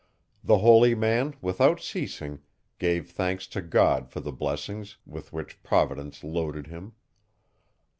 The 0.43 0.57
holy 0.57 0.95
man, 0.95 1.35
without 1.43 1.79
ceasing, 1.79 2.41
gave 2.79 3.11
thanks 3.11 3.45
to 3.49 3.61
God 3.61 4.09
for 4.09 4.19
the 4.19 4.31
blessings, 4.31 4.97
with 5.05 5.31
which 5.31 5.61
providence 5.61 6.23
loaded 6.23 6.65
him. 6.65 6.93